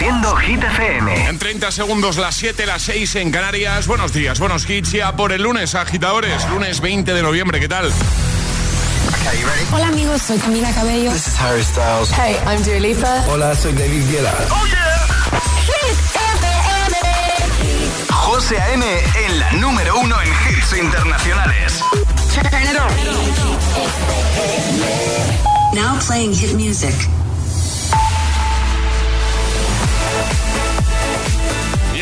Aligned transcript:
Haciendo 0.00 0.34
Hit 0.36 0.62
FM. 0.64 1.28
En 1.28 1.38
30 1.38 1.70
segundos, 1.70 2.16
las 2.16 2.34
7, 2.34 2.64
las 2.64 2.80
6 2.84 3.16
en 3.16 3.30
Canarias. 3.30 3.86
Buenos 3.86 4.14
días, 4.14 4.40
buenos 4.40 4.64
hits 4.70 4.92
ya 4.92 5.14
por 5.14 5.30
el 5.30 5.42
lunes, 5.42 5.74
agitadores. 5.74 6.48
Lunes 6.48 6.80
20 6.80 7.12
de 7.12 7.22
noviembre, 7.22 7.60
¿qué 7.60 7.68
tal? 7.68 7.92
Hola 9.70 9.88
amigos, 9.88 10.22
soy 10.22 10.38
Camila 10.38 10.72
Cabello. 10.72 11.12
This 11.12 11.26
is 11.28 11.38
Harry 11.38 11.62
Styles. 11.62 12.10
Hey, 12.12 12.34
I'm 12.46 12.62
Dua 12.62 12.80
Lipa. 12.80 13.24
Hola, 13.28 13.54
soy 13.54 13.74
David 13.74 14.10
Guetta. 14.10 14.34
¡Oh, 14.50 14.66
yeah! 14.68 15.06
Hit 15.66 15.98
FM. 16.16 16.96
José 18.10 18.58
A.M. 18.58 18.86
en 19.26 19.38
la 19.38 19.52
número 19.52 20.00
uno 20.00 20.16
en 20.22 20.28
hits 20.28 20.72
internacionales. 20.78 21.78
Turn 22.32 22.62
it 22.62 22.80
on. 22.80 22.90
Now 25.74 25.98
playing 26.00 26.32
hit 26.32 26.54
music. 26.54 26.94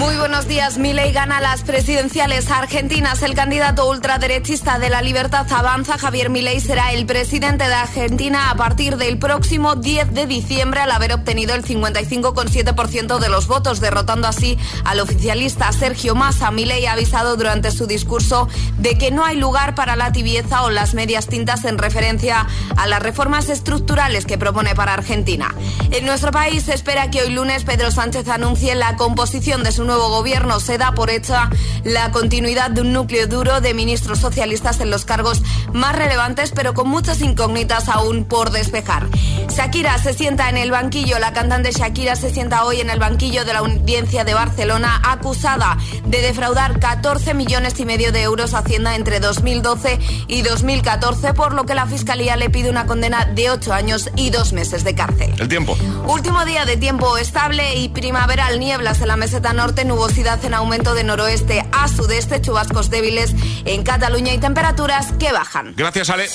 Muy 0.00 0.16
buenos 0.16 0.48
días. 0.48 0.78
Milei 0.78 1.12
gana 1.12 1.42
las 1.42 1.60
presidenciales 1.60 2.50
argentinas. 2.50 3.22
El 3.22 3.34
candidato 3.34 3.86
ultraderechista 3.86 4.78
de 4.78 4.88
la 4.88 5.02
Libertad 5.02 5.46
Avanza, 5.52 5.98
Javier 5.98 6.30
Milei, 6.30 6.58
será 6.58 6.94
el 6.94 7.04
presidente 7.04 7.68
de 7.68 7.74
Argentina 7.74 8.50
a 8.50 8.54
partir 8.54 8.96
del 8.96 9.18
próximo 9.18 9.74
10 9.74 10.14
de 10.14 10.26
diciembre 10.26 10.80
al 10.80 10.90
haber 10.90 11.12
obtenido 11.12 11.54
el 11.54 11.66
55,7% 11.66 13.18
de 13.18 13.28
los 13.28 13.46
votos, 13.46 13.80
derrotando 13.80 14.26
así 14.26 14.56
al 14.86 15.00
oficialista 15.00 15.70
Sergio 15.72 16.14
Massa. 16.14 16.50
Milei 16.50 16.86
ha 16.86 16.92
avisado 16.92 17.36
durante 17.36 17.70
su 17.70 17.86
discurso 17.86 18.48
de 18.78 18.96
que 18.96 19.10
no 19.10 19.26
hay 19.26 19.36
lugar 19.36 19.74
para 19.74 19.96
la 19.96 20.12
tibieza 20.12 20.62
o 20.62 20.70
las 20.70 20.94
medias 20.94 21.26
tintas 21.26 21.66
en 21.66 21.76
referencia 21.76 22.46
a 22.74 22.86
las 22.86 23.02
reformas 23.02 23.50
estructurales 23.50 24.24
que 24.24 24.38
propone 24.38 24.74
para 24.74 24.94
Argentina. 24.94 25.54
En 25.90 26.06
nuestro 26.06 26.32
país 26.32 26.62
se 26.62 26.72
espera 26.72 27.10
que 27.10 27.20
hoy 27.20 27.32
lunes 27.32 27.64
Pedro 27.64 27.90
Sánchez 27.90 28.28
anuncie 28.28 28.74
la 28.74 28.96
composición 28.96 29.62
de 29.62 29.72
su 29.72 29.89
nuevo 29.90 30.08
gobierno 30.08 30.60
se 30.60 30.78
da 30.78 30.92
por 30.92 31.10
hecha 31.10 31.50
la 31.82 32.12
continuidad 32.12 32.70
de 32.70 32.82
un 32.82 32.92
núcleo 32.92 33.26
duro 33.26 33.60
de 33.60 33.74
ministros 33.74 34.20
socialistas 34.20 34.78
en 34.78 34.88
los 34.88 35.04
cargos 35.04 35.42
más 35.72 35.96
relevantes, 35.96 36.52
pero 36.54 36.74
con 36.74 36.88
muchas 36.88 37.20
incógnitas 37.20 37.88
aún 37.88 38.24
por 38.24 38.52
despejar. 38.52 39.08
Shakira 39.48 39.98
se 39.98 40.14
sienta 40.14 40.48
en 40.48 40.58
el 40.58 40.70
banquillo. 40.70 41.18
La 41.18 41.32
cantante 41.32 41.72
Shakira 41.72 42.14
se 42.14 42.30
sienta 42.30 42.64
hoy 42.64 42.80
en 42.80 42.88
el 42.88 43.00
banquillo 43.00 43.44
de 43.44 43.52
la 43.52 43.58
audiencia 43.58 44.22
de 44.22 44.32
Barcelona, 44.32 45.02
acusada 45.04 45.76
de 46.04 46.22
defraudar 46.22 46.78
14 46.78 47.34
millones 47.34 47.80
y 47.80 47.84
medio 47.84 48.12
de 48.12 48.22
euros 48.22 48.54
a 48.54 48.58
Hacienda 48.58 48.94
entre 48.94 49.18
2012 49.18 49.98
y 50.28 50.42
2014, 50.42 51.34
por 51.34 51.52
lo 51.52 51.66
que 51.66 51.74
la 51.74 51.86
Fiscalía 51.86 52.36
le 52.36 52.48
pide 52.48 52.70
una 52.70 52.86
condena 52.86 53.24
de 53.24 53.50
8 53.50 53.72
años 53.72 54.08
y 54.14 54.30
2 54.30 54.52
meses 54.52 54.84
de 54.84 54.94
cárcel. 54.94 55.34
El 55.36 55.48
tiempo. 55.48 55.76
Último 56.06 56.44
día 56.44 56.64
de 56.64 56.76
tiempo 56.76 57.16
estable 57.16 57.74
y 57.74 57.88
primaveral, 57.88 58.60
nieblas 58.60 59.00
en 59.00 59.08
la 59.08 59.16
meseta 59.16 59.52
norte 59.52 59.69
nubosidad 59.84 60.44
en 60.44 60.54
aumento 60.54 60.94
de 60.94 61.04
noroeste 61.04 61.64
a 61.72 61.88
sudeste, 61.88 62.40
chubascos 62.40 62.90
débiles 62.90 63.34
en 63.64 63.82
Cataluña 63.82 64.34
y 64.34 64.38
temperaturas 64.38 65.12
que 65.18 65.32
bajan. 65.32 65.74
Gracias, 65.76 66.10
Ale. 66.10 66.28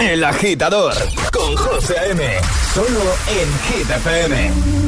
El 0.00 0.24
agitador 0.24 0.94
con 1.32 1.56
José 1.56 1.96
M. 2.10 2.24
Solo 2.74 3.02
en 3.28 3.48
Hit 3.66 4.87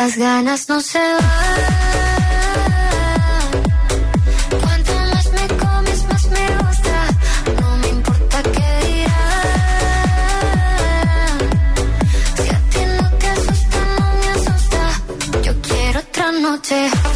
estas 0.00 0.16
ganas 0.16 0.66
no 0.66 0.80
se 0.80 0.98
van. 0.98 1.90
abierto 16.70 17.09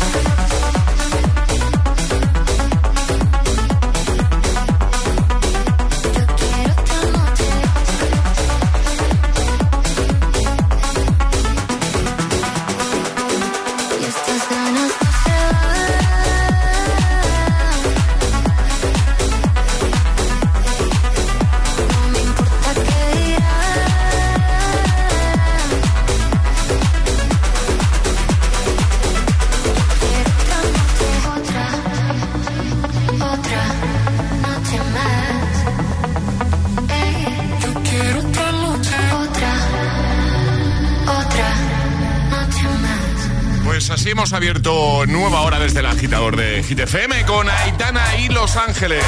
de 46.75 46.87
GTFM 46.87 47.25
con 47.27 47.49
Aitana 47.49 48.17
y 48.19 48.29
Los 48.29 48.57
Ángeles. 48.57 49.05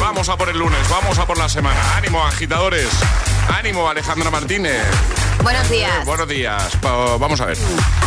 Vamos 0.00 0.28
a 0.28 0.36
por 0.36 0.48
el 0.48 0.58
lunes, 0.58 0.78
vamos 0.88 1.18
a 1.18 1.26
por 1.26 1.38
la 1.38 1.48
semana. 1.48 1.96
Ánimo, 1.96 2.24
agitadores. 2.24 2.88
Ánimo, 3.56 3.88
Alejandra 3.88 4.30
Martínez. 4.30 4.82
Buenos 5.42 5.70
días. 5.70 6.04
buenos 6.04 6.28
días. 6.28 6.62
vamos 6.82 7.40
a 7.40 7.46
ver. 7.46 7.58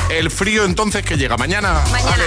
El 0.09 0.29
frío 0.29 0.65
entonces 0.65 1.03
que 1.03 1.17
llega 1.17 1.37
mañana. 1.37 1.81
Mañana. 1.91 2.23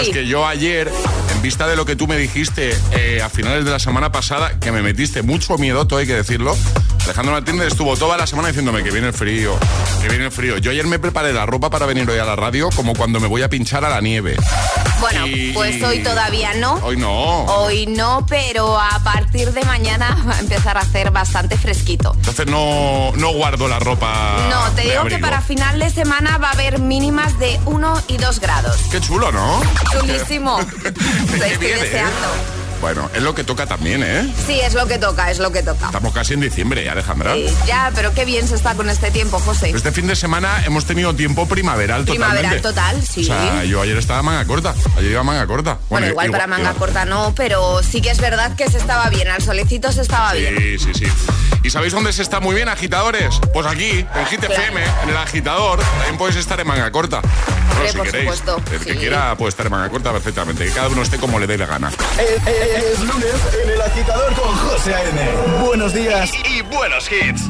Es 0.00 0.10
que 0.10 0.26
yo 0.26 0.46
ayer, 0.46 0.92
en 1.34 1.42
vista 1.42 1.66
de 1.66 1.76
lo 1.76 1.86
que 1.86 1.96
tú 1.96 2.06
me 2.06 2.16
dijiste 2.16 2.76
eh, 2.92 3.22
a 3.22 3.28
finales 3.28 3.64
de 3.64 3.70
la 3.70 3.78
semana 3.78 4.10
pasada, 4.12 4.58
que 4.58 4.72
me 4.72 4.82
metiste 4.82 5.22
mucho 5.22 5.56
miedo, 5.58 5.86
todo 5.86 6.00
hay 6.00 6.06
que 6.06 6.14
decirlo, 6.14 6.56
Alejandro 7.04 7.32
Martínez 7.32 7.68
estuvo 7.68 7.96
toda 7.96 8.16
la 8.16 8.26
semana 8.26 8.48
diciéndome 8.48 8.82
que 8.82 8.90
viene 8.90 9.06
el 9.06 9.12
frío, 9.12 9.56
que 10.02 10.08
viene 10.08 10.24
el 10.24 10.32
frío. 10.32 10.58
Yo 10.58 10.72
ayer 10.72 10.86
me 10.86 10.98
preparé 10.98 11.32
la 11.32 11.46
ropa 11.46 11.70
para 11.70 11.86
venir 11.86 12.08
hoy 12.10 12.18
a 12.18 12.24
la 12.24 12.36
radio 12.36 12.68
como 12.74 12.94
cuando 12.94 13.20
me 13.20 13.28
voy 13.28 13.42
a 13.42 13.48
pinchar 13.48 13.84
a 13.84 13.90
la 13.90 14.00
nieve. 14.00 14.36
Bueno, 15.12 15.26
pues 15.54 15.80
hoy 15.84 16.02
todavía 16.02 16.54
no. 16.54 16.74
Hoy 16.82 16.96
no. 16.96 17.44
Hoy 17.44 17.86
no, 17.86 18.26
pero 18.28 18.76
a 18.76 18.98
partir 19.04 19.52
de 19.52 19.62
mañana 19.64 20.24
va 20.28 20.34
a 20.34 20.40
empezar 20.40 20.76
a 20.76 20.80
hacer 20.80 21.12
bastante 21.12 21.56
fresquito. 21.56 22.12
Entonces 22.16 22.46
no, 22.46 23.12
no 23.16 23.32
guardo 23.32 23.68
la 23.68 23.78
ropa. 23.78 24.48
No, 24.50 24.72
te 24.72 24.82
digo 24.82 25.04
que 25.04 25.18
para 25.18 25.40
final 25.42 25.78
de 25.78 25.90
semana 25.90 26.38
va 26.38 26.48
a 26.48 26.52
haber 26.52 26.80
mínimas 26.80 27.38
de 27.38 27.60
1 27.66 28.02
y 28.08 28.16
2 28.16 28.40
grados. 28.40 28.76
Qué 28.90 29.00
chulo, 29.00 29.30
¿no? 29.30 29.62
Chulísimo. 29.92 30.58
estoy 31.40 31.66
¿eh? 31.66 31.78
deseando. 31.80 32.55
Bueno, 32.80 33.10
es 33.14 33.22
lo 33.22 33.34
que 33.34 33.44
toca 33.44 33.66
también, 33.66 34.02
¿eh? 34.02 34.32
Sí, 34.46 34.60
es 34.60 34.74
lo 34.74 34.86
que 34.86 34.98
toca, 34.98 35.30
es 35.30 35.38
lo 35.38 35.50
que 35.50 35.62
toca. 35.62 35.86
Estamos 35.86 36.12
casi 36.12 36.34
en 36.34 36.40
diciembre, 36.40 36.88
Alejandra. 36.88 37.34
Sí, 37.34 37.46
ya, 37.66 37.90
pero 37.94 38.12
qué 38.12 38.24
bien 38.24 38.46
se 38.46 38.54
está 38.54 38.74
con 38.74 38.88
este 38.90 39.10
tiempo, 39.10 39.38
José. 39.40 39.70
Este 39.70 39.92
fin 39.92 40.06
de 40.06 40.16
semana 40.16 40.62
hemos 40.64 40.84
tenido 40.84 41.14
tiempo 41.14 41.46
primaveral 41.46 42.04
total. 42.04 42.14
Primaveral 42.14 42.60
total, 42.60 43.02
sí. 43.02 43.22
O 43.22 43.24
sea, 43.24 43.64
yo 43.64 43.80
ayer 43.80 43.96
estaba 43.96 44.22
manga 44.22 44.44
corta. 44.44 44.74
Ayer 44.96 45.12
iba 45.12 45.22
manga 45.22 45.46
corta. 45.46 45.78
Bueno, 45.88 46.06
igual, 46.08 46.30
para 46.30 46.46
manga 46.46 46.74
corta 46.74 47.04
no, 47.04 47.34
pero 47.34 47.82
sí 47.82 48.00
que 48.00 48.10
es 48.10 48.18
verdad 48.18 48.54
que 48.56 48.70
se 48.70 48.78
estaba 48.78 49.08
bien. 49.10 49.28
Al 49.28 49.42
solecito 49.42 49.90
se 49.92 50.02
estaba 50.02 50.34
bien. 50.34 50.56
Sí, 50.58 50.78
sí, 50.78 50.90
sí. 50.94 51.06
¿Y 51.62 51.70
sabéis 51.70 51.92
dónde 51.92 52.12
se 52.12 52.22
está 52.22 52.40
muy 52.40 52.54
bien, 52.54 52.68
agitadores? 52.68 53.40
Pues 53.52 53.66
aquí, 53.66 54.06
en 54.14 54.26
Hit 54.26 54.44
FM, 54.44 54.80
en 55.02 55.08
el 55.08 55.16
agitador. 55.16 55.80
También 55.80 56.16
podéis 56.18 56.36
estar 56.36 56.60
en 56.60 56.66
manga 56.66 56.90
corta. 56.92 57.20
Hombre, 57.76 57.90
si 57.90 57.96
por 57.96 58.06
queréis. 58.06 58.34
Supuesto. 58.36 58.62
El 58.72 58.84
que 58.84 58.96
quiera 58.96 59.36
puede 59.36 59.50
estar 59.50 59.66
en 59.66 59.72
manga 59.72 59.88
corta 59.88 60.12
perfectamente. 60.12 60.64
Que 60.64 60.70
cada 60.70 60.88
uno 60.88 61.02
esté 61.02 61.18
como 61.18 61.38
le 61.38 61.46
dé 61.46 61.58
la 61.58 61.66
gana. 61.66 61.90
Es, 62.18 63.00
lunes 63.00 63.34
en 63.62 63.70
el 63.70 63.80
agitador 63.80 64.34
con 64.34 64.54
José 64.56 64.94
A.N. 64.94 65.64
Buenos 65.64 65.94
días 65.94 66.30
y, 66.48 66.58
y 66.58 66.62
buenos 66.62 67.10
hits. 67.10 67.42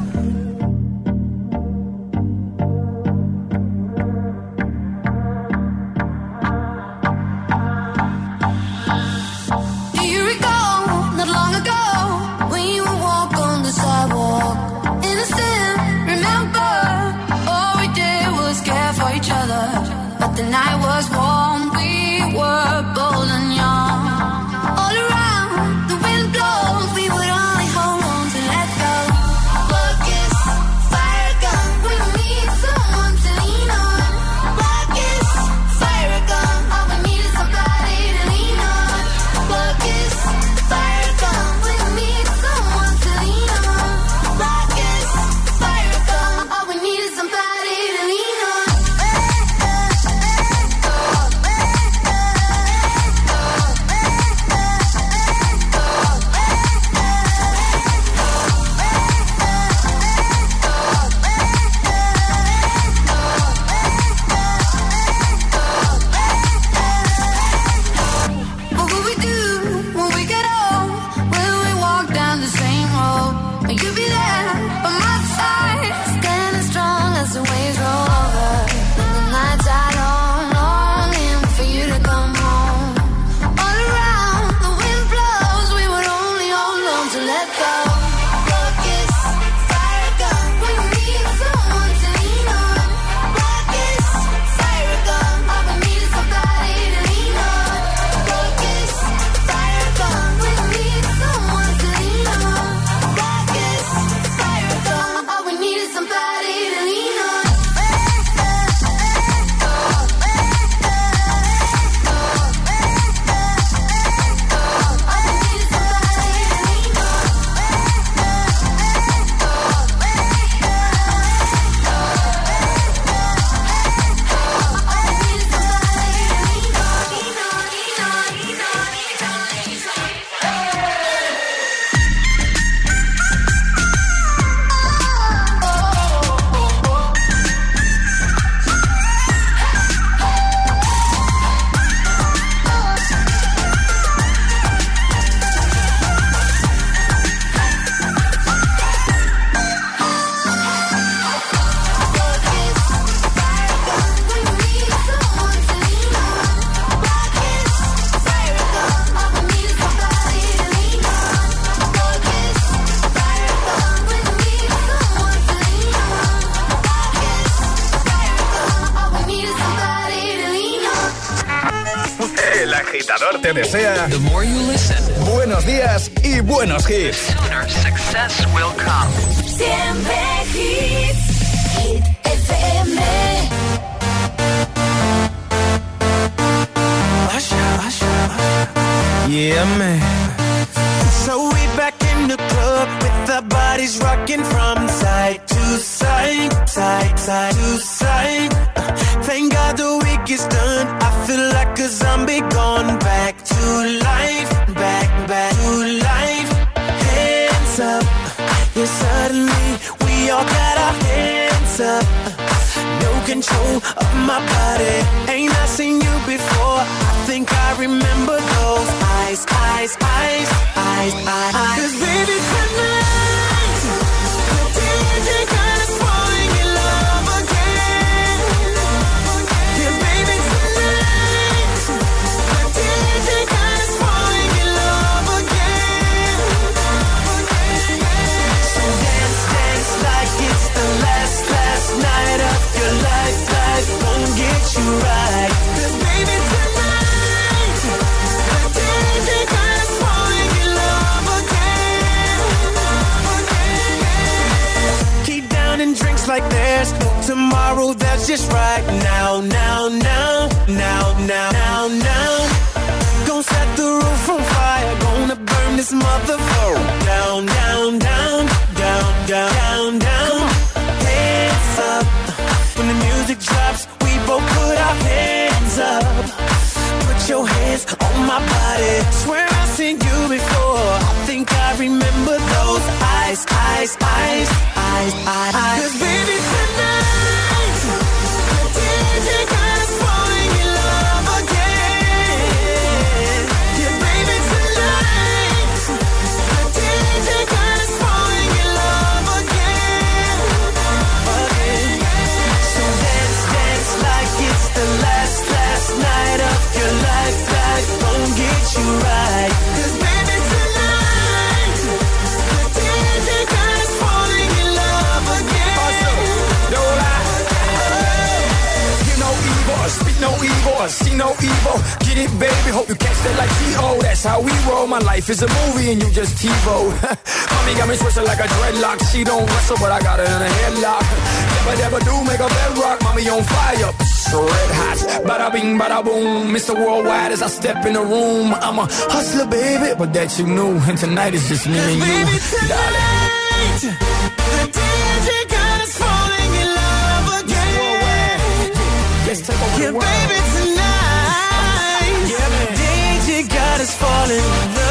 I'm 338.66 338.80
a 338.80 338.87
hustler, 338.90 339.46
baby, 339.46 339.94
but 339.96 340.12
that 340.12 340.37
you 340.38 340.44
knew. 340.44 340.75
And 340.88 340.99
tonight 340.99 341.35
is 341.35 341.46
just 341.49 341.68
me 341.68 341.78
and 341.78 342.02
you, 342.02 342.26
tonight. 342.50 343.78
The 343.78 344.62
DJ 344.75 345.28
got 345.54 345.80
us 345.87 345.94
falling 345.94 346.52
in 346.62 346.68
love 346.75 347.26
again. 347.46 348.75
Take 349.23 349.54
over 349.54 349.78
yeah, 349.78 349.87
the 349.87 349.94
world. 349.94 350.02
baby, 350.02 350.38
tonight. 350.58 352.26
Yeah, 352.26 352.75
DJ 352.82 353.46
got 353.46 353.78
us 353.80 353.94
falling. 353.94 354.86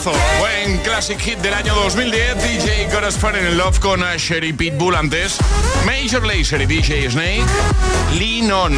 temazo. 0.00 0.12
Buen 0.38 0.78
classic 0.78 1.18
hit 1.20 1.38
del 1.38 1.54
año 1.54 1.74
2010. 1.74 2.36
DJ 2.42 2.88
Got 2.92 3.04
Us 3.04 3.16
in 3.22 3.56
Love 3.56 3.78
con 3.80 4.02
a 4.02 4.16
Sherry 4.16 4.52
Pitbull 4.52 4.94
antes. 4.94 5.38
Major 5.84 6.24
Lazer 6.24 6.62
y 6.62 6.66
DJ 6.66 7.10
Snake. 7.10 7.44
Linon. 8.18 8.74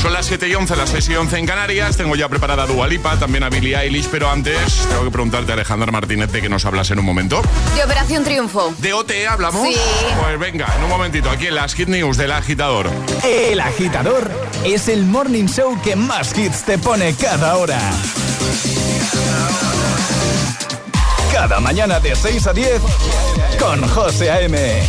Son 0.00 0.12
las 0.12 0.26
7 0.26 0.48
y 0.48 0.54
11, 0.54 0.76
las 0.76 0.90
6 0.90 1.08
y 1.08 1.16
11 1.16 1.38
en 1.38 1.46
Canarias. 1.46 1.96
Tengo 1.96 2.14
ya 2.14 2.28
preparada 2.28 2.62
a 2.62 2.66
Dualipa, 2.66 3.18
también 3.18 3.42
a 3.42 3.48
Billie 3.48 3.76
Eilish, 3.76 4.06
pero 4.08 4.30
antes 4.30 4.86
tengo 4.88 5.04
que 5.04 5.10
preguntarte 5.10 5.50
a 5.50 5.54
Alejandra 5.54 5.90
Martínez 5.90 6.30
de 6.30 6.40
que 6.40 6.48
nos 6.48 6.64
hablas 6.64 6.90
en 6.92 7.00
un 7.00 7.04
momento. 7.04 7.42
De 7.74 7.82
Operación 7.82 8.22
Triunfo. 8.22 8.72
¿De 8.78 8.92
OTE 8.92 9.26
hablamos? 9.26 9.66
Sí. 9.66 9.76
Pues 10.22 10.38
venga, 10.38 10.72
en 10.76 10.84
un 10.84 10.88
momentito, 10.88 11.30
aquí 11.30 11.48
en 11.48 11.56
las 11.56 11.74
Hit 11.74 11.88
News 11.88 12.16
del 12.16 12.30
Agitador. 12.30 12.88
El 13.24 13.60
Agitador 13.60 14.30
es 14.64 14.88
el 14.88 15.04
morning 15.04 15.46
show 15.46 15.76
que 15.82 15.96
más 15.96 16.36
hits 16.38 16.62
te 16.62 16.78
pone 16.78 17.14
cada 17.14 17.56
hora. 17.56 17.80
Cada 21.38 21.60
mañana 21.60 22.00
de 22.00 22.16
6 22.16 22.48
a 22.48 22.52
10 22.52 22.82
con 23.60 23.88
José 23.90 24.28
A.M. 24.28 24.82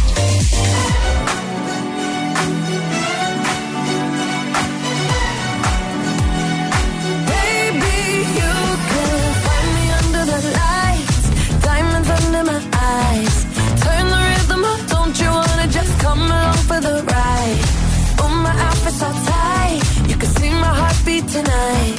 tonight. 21.31 21.98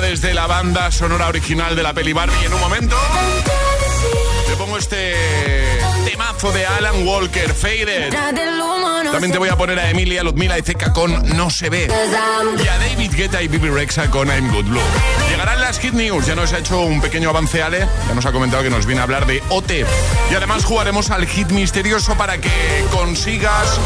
Desde 0.00 0.34
la 0.34 0.46
banda 0.46 0.90
sonora 0.90 1.28
original 1.28 1.76
de 1.76 1.82
la 1.82 1.92
peli 1.92 2.12
Barbie. 2.12 2.44
En 2.44 2.52
un 2.52 2.60
momento 2.60 2.96
te 4.46 4.56
pongo 4.56 4.76
este 4.76 5.14
temazo 6.04 6.50
de 6.52 6.66
Alan 6.66 7.06
Walker, 7.06 7.52
Faded. 7.54 8.10
También 9.12 9.32
te 9.32 9.38
voy 9.38 9.48
a 9.48 9.56
poner 9.56 9.78
a 9.78 9.90
Emilia, 9.90 10.22
Ludmila 10.22 10.58
y 10.58 10.62
Zeca 10.62 10.92
con 10.92 11.36
No 11.36 11.50
se 11.50 11.70
ve. 11.70 11.88
Y 11.88 12.68
a 12.68 12.78
David 12.78 13.12
Guetta 13.14 13.42
y 13.42 13.48
Bibi 13.48 13.68
Rexa 13.68 14.10
con 14.10 14.28
I'm 14.28 14.52
Good 14.52 14.66
Blue. 14.66 14.80
Llegarán 15.30 15.60
las 15.60 15.78
Hit 15.78 15.94
News. 15.94 16.26
Ya 16.26 16.34
nos 16.34 16.52
ha 16.52 16.58
hecho 16.58 16.80
un 16.80 17.00
pequeño 17.00 17.30
avance 17.30 17.62
Ale. 17.62 17.86
Ya 18.08 18.14
nos 18.14 18.26
ha 18.26 18.32
comentado 18.32 18.62
que 18.62 18.70
nos 18.70 18.86
viene 18.86 19.00
a 19.00 19.04
hablar 19.04 19.26
de 19.26 19.42
OT. 19.48 19.70
Y 20.30 20.34
además 20.34 20.64
jugaremos 20.64 21.10
al 21.10 21.26
hit 21.26 21.50
misterioso 21.50 22.14
para 22.16 22.38
que 22.38 22.50
consigas 22.92 23.78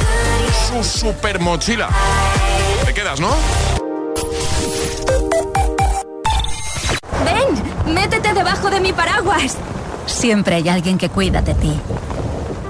su 0.69 0.85
super 0.85 1.41
mochila. 1.41 1.89
Te 2.85 2.95
quedas, 2.95 3.21
¿no? 3.21 3.35
Métete 7.87 8.33
debajo 8.33 8.71
de 8.71 8.81
mi 8.81 8.93
paraguas. 8.93 9.57
Siempre 10.07 10.57
hay 10.57 10.69
alguien 10.69 10.99
que 10.99 11.09
cuida 11.09 11.43
de 11.43 11.55
ti. 11.55 11.81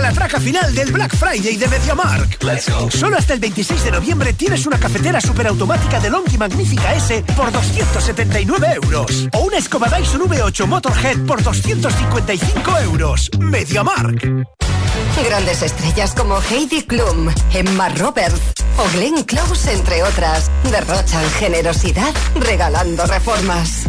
la 0.00 0.12
traca 0.12 0.40
final 0.40 0.74
del 0.74 0.92
Black 0.92 1.14
Friday 1.16 1.56
de 1.56 1.68
MediaMark. 1.68 2.38
Solo 2.90 3.16
hasta 3.16 3.34
el 3.34 3.40
26 3.40 3.84
de 3.84 3.90
noviembre 3.92 4.32
tienes 4.32 4.66
una 4.66 4.78
cafetera 4.78 5.20
superautomática 5.20 6.00
de 6.00 6.10
Longi 6.10 6.38
Magnífica 6.38 6.94
S 6.94 7.24
por 7.36 7.52
279 7.52 8.78
euros. 8.82 9.28
O 9.32 9.40
una 9.40 9.58
escoba 9.58 9.88
Dyson 9.88 10.22
V8 10.22 10.66
Motorhead 10.66 11.18
por 11.26 11.42
255 11.42 12.78
euros. 12.80 13.30
MediaMark. 13.38 14.46
Grandes 15.24 15.62
estrellas 15.62 16.14
como 16.14 16.40
Heidi 16.50 16.82
Klum, 16.82 17.30
Emma 17.52 17.88
Roberts 17.90 18.64
o 18.78 18.88
Glenn 18.96 19.22
Close, 19.24 19.72
entre 19.72 20.02
otras, 20.02 20.50
derrochan 20.70 21.28
generosidad 21.38 22.12
regalando 22.34 23.06
reformas. 23.06 23.86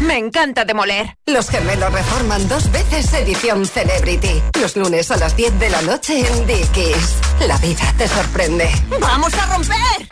Me 0.00 0.18
encanta 0.18 0.64
demoler. 0.64 1.16
Los 1.26 1.48
gemelos 1.48 1.92
reforman 1.92 2.48
dos 2.48 2.70
veces 2.70 3.12
edición 3.14 3.66
Celebrity. 3.66 4.42
Los 4.60 4.76
lunes 4.76 5.10
a 5.10 5.16
las 5.16 5.36
10 5.36 5.58
de 5.58 5.70
la 5.70 5.82
noche 5.82 6.26
en 6.26 6.46
Dickies. 6.46 7.16
La 7.46 7.56
vida 7.58 7.92
te 7.96 8.08
sorprende. 8.08 8.70
¡Vamos 9.00 9.32
a 9.34 9.46
romper! 9.54 10.08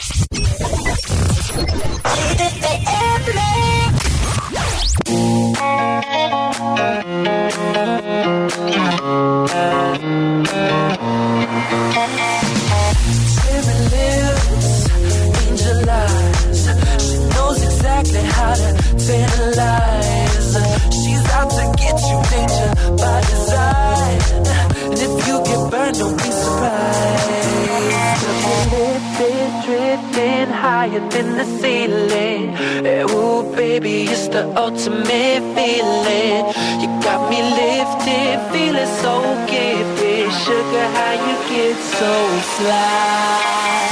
Exactly 17.82 18.22
how 18.22 18.54
to 18.54 18.70
tantalize. 19.06 20.54
She's 20.94 21.24
out 21.34 21.50
to 21.50 21.64
get 21.82 21.98
you, 22.08 22.18
danger 22.30 22.70
by 22.96 23.20
design. 23.32 24.20
And 24.86 24.98
if 25.06 25.26
you 25.26 25.36
get 25.48 25.70
burned, 25.70 25.98
don't 25.98 26.16
be 26.16 26.30
surprised. 26.30 27.42
drifting 29.66 30.50
higher 30.62 31.02
than 31.10 31.36
the 31.38 31.44
ceiling. 31.60 32.54
Eh, 32.86 33.02
ooh, 33.02 33.42
baby, 33.56 34.04
it's 34.04 34.28
the 34.28 34.44
ultimate 34.56 35.42
feeling. 35.56 36.42
You 36.82 36.88
got 37.02 37.20
me 37.30 37.40
lifted, 37.60 38.38
feeling 38.52 38.92
so 39.02 39.14
gifted. 39.50 40.30
Sugar, 40.44 40.86
how 40.98 41.12
you 41.26 41.36
get 41.50 41.76
so 41.98 42.12
fly? 42.56 43.91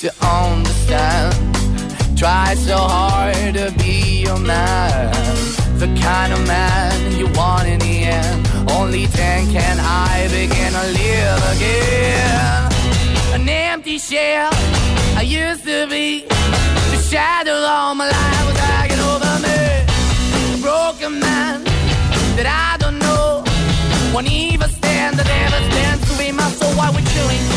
to 0.00 0.12
understand. 0.20 1.34
Try 2.18 2.54
so 2.54 2.76
hard 2.76 3.54
to 3.54 3.72
be 3.78 4.22
your 4.24 4.38
man. 4.38 5.10
The 5.78 5.86
kind 6.02 6.34
of 6.34 6.46
man 6.46 7.16
you 7.16 7.26
want 7.28 7.55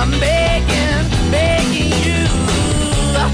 I'm 0.00 0.12
begging, 0.20 1.10
begging 1.32 1.90
you 2.06 2.22
to 3.14 3.24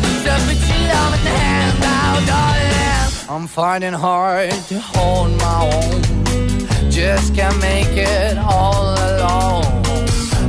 put 0.46 0.60
your 0.70 0.88
love 0.88 1.12
in 1.12 1.22
the 1.22 1.34
hand 1.36 1.80
now, 1.80 2.12
darling. 2.24 3.28
I'm 3.28 3.46
finding 3.46 3.92
hard 3.92 4.50
to 4.70 4.80
hold 4.80 5.32
my 5.42 5.70
own. 5.74 6.90
Just 6.90 7.34
can't 7.34 7.60
make 7.60 7.94
it 7.94 8.38
all 8.38 8.94
alone. 8.94 9.66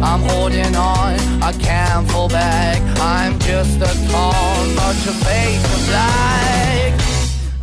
I'm 0.02 0.22
holding 0.22 0.74
on, 0.78 1.20
I 1.44 1.52
can't 1.60 2.10
fall 2.10 2.30
back. 2.30 2.82
I'm 3.02 3.38
just 3.40 3.82
a 3.82 3.94
call, 4.10 4.66
not 4.80 4.96
your 5.04 5.16
face 5.16 5.66
of 5.76 5.88
black. 5.90 6.94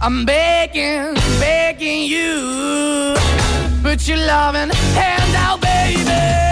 I'm 0.03 0.27
begging, 0.27 1.15
begging 1.41 2.03
you. 2.03 3.17
Put 3.83 4.07
your 4.07 4.19
loving 4.19 4.69
hand 4.69 5.37
out, 5.37 5.63
baby. 5.63 6.52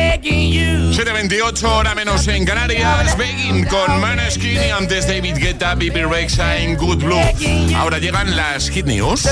728 0.21 1.75
hora 1.75 1.95
menos 1.95 2.27
en 2.27 2.45
Canarias, 2.45 3.17
Begging 3.17 3.65
con 3.65 3.99
Maneskin 3.99 4.61
y 4.61 4.69
antes 4.69 5.07
David 5.07 5.37
Guetta, 5.37 5.73
Bibi 5.75 6.03
Rexa 6.03 6.57
en 6.57 6.77
Good 6.77 7.03
Blue. 7.03 7.75
Ahora 7.75 7.97
llegan 7.97 8.35
las 8.35 8.69
Hit 8.69 8.85
News. 8.85 9.27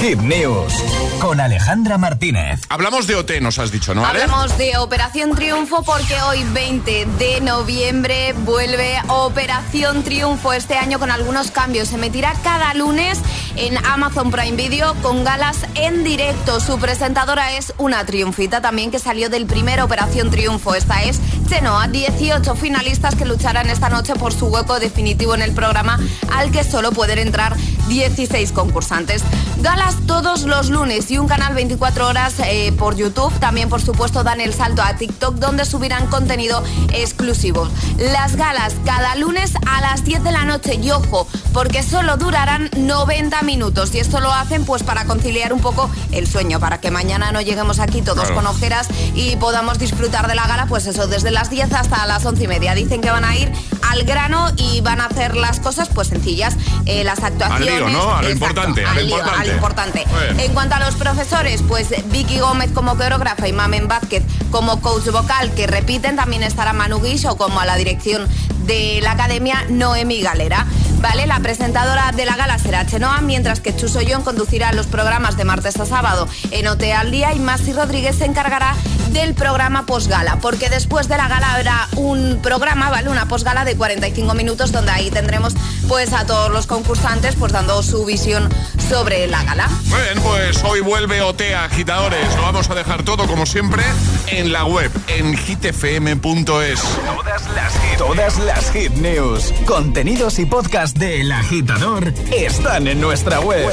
Hit 0.00 0.18
News 0.18 0.91
con 1.22 1.38
Alejandra 1.38 1.98
Martínez. 1.98 2.62
Hablamos 2.68 3.06
de 3.06 3.14
OT, 3.14 3.40
nos 3.40 3.60
has 3.60 3.70
dicho, 3.70 3.94
¿no? 3.94 4.04
Ale? 4.04 4.22
Hablamos 4.22 4.58
de 4.58 4.76
Operación 4.78 5.36
Triunfo 5.36 5.84
porque 5.84 6.20
hoy 6.20 6.42
20 6.52 7.06
de 7.16 7.40
noviembre 7.40 8.32
vuelve 8.38 9.00
Operación 9.06 10.02
Triunfo 10.02 10.52
este 10.52 10.74
año 10.74 10.98
con 10.98 11.12
algunos 11.12 11.52
cambios. 11.52 11.90
Se 11.90 11.94
emitirá 11.94 12.34
cada 12.42 12.74
lunes 12.74 13.20
en 13.54 13.76
Amazon 13.86 14.32
Prime 14.32 14.56
Video 14.56 14.94
con 14.96 15.22
galas 15.22 15.58
en 15.76 16.02
directo. 16.02 16.58
Su 16.58 16.80
presentadora 16.80 17.52
es 17.52 17.72
una 17.78 18.04
triunfita 18.04 18.60
también 18.60 18.90
que 18.90 18.98
salió 18.98 19.30
del 19.30 19.46
primer 19.46 19.80
Operación 19.80 20.28
Triunfo. 20.28 20.74
Esta 20.74 21.04
es 21.04 21.20
Chenoa, 21.48 21.86
18 21.86 22.56
finalistas 22.56 23.14
que 23.14 23.26
lucharán 23.26 23.70
esta 23.70 23.90
noche 23.90 24.16
por 24.16 24.32
su 24.32 24.46
hueco 24.46 24.80
definitivo 24.80 25.36
en 25.36 25.42
el 25.42 25.52
programa 25.52 26.00
al 26.32 26.50
que 26.50 26.64
solo 26.64 26.90
pueden 26.90 27.20
entrar 27.20 27.56
16 27.86 28.50
concursantes. 28.50 29.22
Galas 29.60 29.94
todos 30.06 30.42
los 30.42 30.70
lunes 30.70 31.11
y 31.12 31.18
un 31.18 31.28
canal 31.28 31.54
24 31.54 32.08
horas 32.08 32.34
eh, 32.46 32.72
por 32.78 32.96
YouTube. 32.96 33.30
También, 33.38 33.68
por 33.68 33.82
supuesto, 33.82 34.24
dan 34.24 34.40
el 34.40 34.54
salto 34.54 34.80
a 34.82 34.94
TikTok 34.96 35.34
donde 35.34 35.66
subirán 35.66 36.06
contenido 36.06 36.62
exclusivo. 36.94 37.68
Las 37.98 38.36
galas 38.36 38.74
cada 38.86 39.14
lunes 39.16 39.52
a 39.66 39.82
las 39.82 40.04
10 40.04 40.24
de 40.24 40.32
la 40.32 40.44
noche 40.44 40.76
y 40.76 40.90
ojo, 40.90 41.26
porque 41.52 41.82
solo 41.82 42.16
durarán 42.16 42.70
90 42.78 43.42
minutos 43.42 43.94
y 43.94 43.98
esto 43.98 44.20
lo 44.20 44.32
hacen 44.32 44.64
pues 44.64 44.82
para 44.82 45.04
conciliar 45.04 45.52
un 45.52 45.60
poco 45.60 45.90
el 46.12 46.26
sueño, 46.26 46.58
para 46.60 46.80
que 46.80 46.90
mañana 46.90 47.30
no 47.30 47.42
lleguemos 47.42 47.78
aquí 47.78 48.00
todos 48.00 48.22
Claro. 48.22 48.36
con 48.36 48.46
ojeras 48.46 48.86
y 49.14 49.36
podamos 49.36 49.78
disfrutar 49.78 50.28
de 50.28 50.34
la 50.34 50.46
gala 50.46 50.64
pues 50.66 50.86
eso, 50.86 51.08
desde 51.08 51.30
las 51.30 51.50
10 51.50 51.72
hasta 51.74 52.06
las 52.06 52.24
11 52.24 52.44
y 52.44 52.48
media. 52.48 52.74
Dicen 52.74 53.02
que 53.02 53.10
van 53.10 53.24
a 53.26 53.36
ir 53.36 53.52
al 53.90 54.04
grano 54.04 54.50
y 54.56 54.80
van 54.80 55.00
a 55.02 55.06
hacer 55.06 55.36
las 55.36 55.60
cosas 55.60 55.90
pues 55.92 56.08
sencillas, 56.08 56.56
Eh, 56.86 57.04
las 57.04 57.22
actuaciones. 57.22 57.66
lío, 57.74 57.88
¿no? 57.90 58.14
A 58.16 58.22
lo 58.22 58.28
Exacto, 58.28 58.30
importante, 58.32 58.80
a 58.80 58.94
lo 58.94 59.00
al 59.00 59.06
lío, 59.06 59.16
importante. 59.18 59.40
a 59.40 59.44
lo 59.48 59.52
importante. 59.54 60.06
Muy 60.06 60.20
bien. 60.34 60.40
En 60.40 60.52
cuanto 60.54 60.74
a 60.76 60.80
los 60.80 60.94
profesores, 61.02 61.62
pues 61.66 61.88
Vicky 62.12 62.38
Gómez 62.38 62.70
como 62.70 62.96
coreógrafa 62.96 63.48
y 63.48 63.52
Mamen 63.52 63.88
Vázquez 63.88 64.22
como 64.52 64.80
coach 64.80 65.08
vocal 65.08 65.52
que 65.52 65.66
repiten, 65.66 66.14
también 66.14 66.44
estará 66.44 66.72
Manu 66.72 67.00
Guiso 67.00 67.36
como 67.36 67.58
a 67.58 67.66
la 67.66 67.74
dirección 67.74 68.28
de 68.66 69.00
la 69.02 69.10
academia 69.10 69.64
Noemi 69.68 70.22
Galera. 70.22 70.64
Vale, 71.02 71.26
la 71.26 71.40
presentadora 71.40 72.12
de 72.12 72.24
la 72.24 72.36
gala 72.36 72.58
será 72.60 72.86
Chenoa, 72.86 73.20
mientras 73.22 73.58
que 73.58 73.74
Chuso 73.74 73.98
John 74.08 74.22
conducirá 74.22 74.72
los 74.72 74.86
programas 74.86 75.36
de 75.36 75.44
martes 75.44 75.78
a 75.80 75.84
sábado 75.84 76.28
en 76.52 76.68
OT 76.68 76.84
al 76.96 77.10
día 77.10 77.34
y 77.34 77.40
Masi 77.40 77.72
Rodríguez 77.72 78.16
se 78.16 78.24
encargará 78.24 78.76
del 79.12 79.34
programa 79.34 79.84
posgala, 79.84 80.38
porque 80.40 80.70
después 80.70 81.08
de 81.08 81.16
la 81.16 81.28
gala 81.28 81.54
habrá 81.54 81.88
un 81.96 82.40
programa, 82.40 82.88
¿vale? 82.88 83.10
Una 83.10 83.26
posgala 83.26 83.64
de 83.64 83.76
45 83.76 84.32
minutos 84.34 84.72
donde 84.72 84.90
ahí 84.92 85.10
tendremos 85.10 85.54
pues 85.88 86.12
a 86.12 86.24
todos 86.24 86.50
los 86.50 86.66
concursantes 86.66 87.34
pues 87.34 87.52
dando 87.52 87.82
su 87.82 88.04
visión 88.04 88.48
sobre 88.88 89.26
la 89.26 89.42
gala. 89.44 89.68
Muy 89.86 90.00
bien, 90.00 90.22
pues 90.22 90.62
hoy 90.64 90.80
vuelve 90.80 91.20
OT 91.20 91.42
Agitadores. 91.54 92.34
Lo 92.36 92.42
vamos 92.42 92.70
a 92.70 92.74
dejar 92.74 93.02
todo, 93.02 93.26
como 93.26 93.44
siempre, 93.44 93.82
en 94.28 94.52
la 94.52 94.64
web, 94.64 94.90
en 95.08 95.36
hitfm.es. 95.36 96.80
Todas 96.80 97.50
las 97.54 97.72
hit, 97.74 97.98
todas 97.98 98.38
las 98.38 98.70
hit 98.70 98.92
news, 98.92 99.52
contenidos 99.66 100.38
y 100.38 100.46
podcast 100.92 100.98
de 100.98 101.20
El 101.20 101.32
Agitador 101.32 102.12
están 102.32 102.86
en 102.86 103.00
nuestra 103.00 103.40
web. 103.40 103.68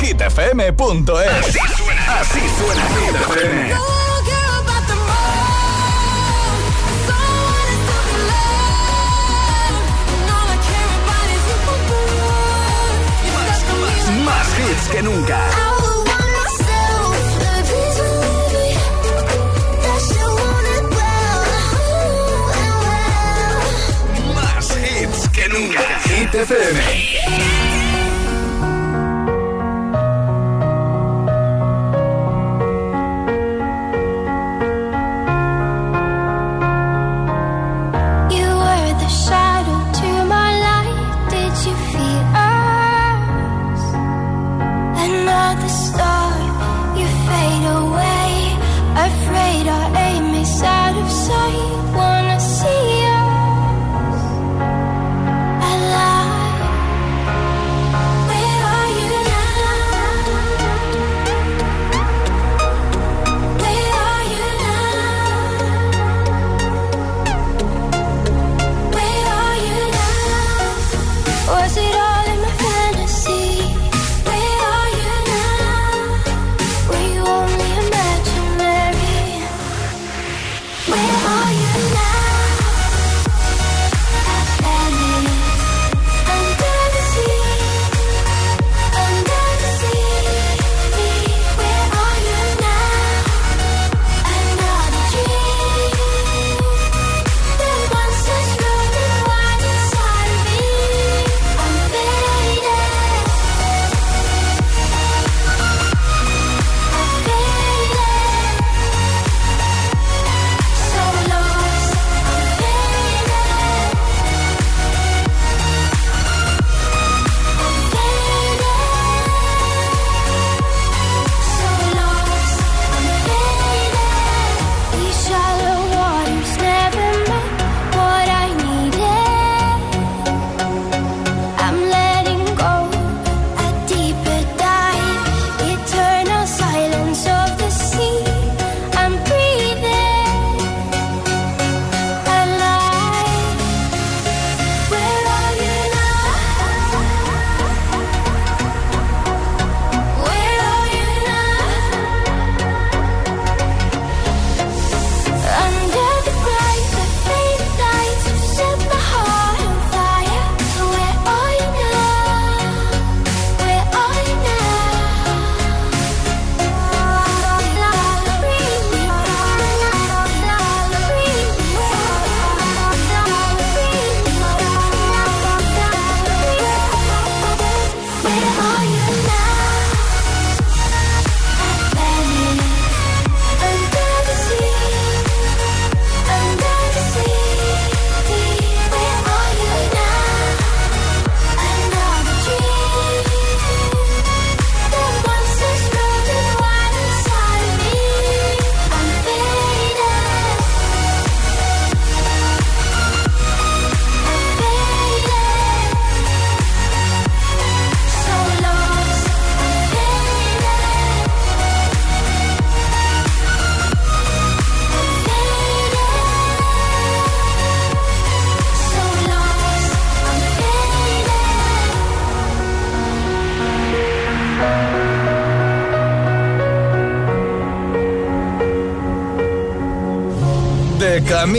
hitfm.es. 0.00 1.28
Así 1.28 1.58
suena, 1.76 2.20
así 2.20 2.40
suena 2.58 2.82
Hit 2.88 3.16
FM. 3.16 3.74
Más 14.24 14.48
hits 14.58 14.88
que 14.90 15.02
nunca. 15.02 15.59
FM. 26.32 27.69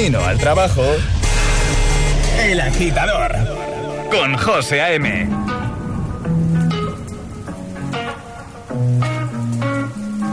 Camino 0.02 0.26
al 0.26 0.40
trabajo. 0.40 0.82
El 2.40 2.60
agitador. 2.60 3.36
Con 4.10 4.36
José 4.36 4.82
A.M. 4.82 5.28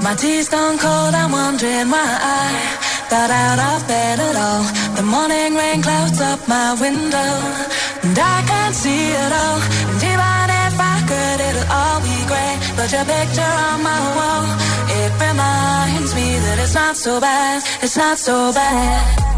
My 0.01 0.15
tea's 0.17 0.49
gone 0.49 0.79
cold, 0.79 1.15
I'm 1.15 1.33
wondering 1.33 1.91
why 1.91 2.01
I 2.01 2.49
got 3.11 3.31
out 3.31 3.59
of 3.59 3.87
bed 3.87 4.19
at 4.19 4.37
all. 4.37 4.65
The 4.97 5.03
morning 5.03 5.55
rain 5.55 5.83
clouds 5.83 6.19
up 6.19 6.41
my 6.49 6.73
window, 6.81 7.33
and 8.05 8.19
I 8.19 8.43
can't 8.49 8.75
see 8.75 9.11
it 9.11 9.33
all. 9.43 9.61
And 9.91 10.03
even 10.03 10.47
if 10.65 10.75
I 10.81 10.97
could, 11.11 11.41
it'll 11.47 11.71
all 11.71 12.01
be 12.01 12.19
great. 12.25 12.59
But 12.75 12.91
your 12.91 13.05
picture 13.05 13.55
on 13.69 13.83
my 13.83 14.01
wall, 14.17 14.47
it 15.03 15.13
reminds 15.21 16.15
me 16.15 16.39
that 16.39 16.59
it's 16.59 16.75
not 16.75 16.97
so 16.97 17.21
bad, 17.21 17.63
it's 17.83 17.99
not 17.99 18.17
so 18.17 18.51
bad. 18.55 19.38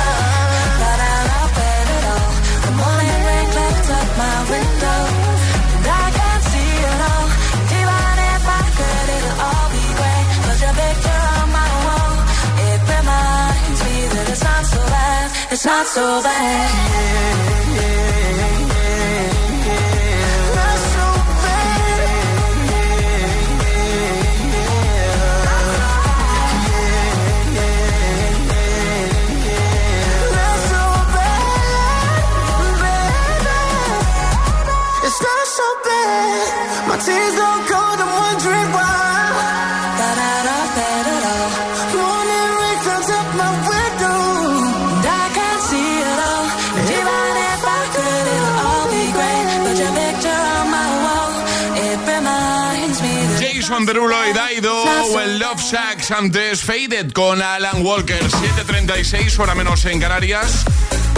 It's 15.51 15.65
not 15.65 15.85
so 15.85 16.21
bad. 16.23 16.71
Yeah, 17.75 17.81
yeah. 17.81 18.00
Derulo 53.93 54.25
y 54.25 54.31
Daido, 54.31 54.73
o 54.83 55.19
el 55.19 55.37
Love 55.37 55.61
Sacks 55.61 56.11
antes 56.11 56.61
Faded 56.61 57.11
con 57.11 57.41
Alan 57.41 57.85
Walker, 57.85 58.23
7.36, 58.23 59.37
hora 59.37 59.53
menos 59.53 59.83
en 59.83 59.99
Canarias. 59.99 60.63